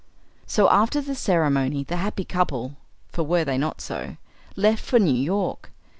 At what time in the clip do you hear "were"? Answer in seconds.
3.21-3.45